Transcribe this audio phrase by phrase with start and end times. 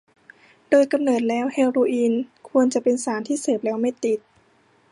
[0.69, 2.13] โดยกำเนิดแล้วเฮโรอีน
[2.49, 4.19] ควรจะเป็นสารที่เสพแล้วไม่ติด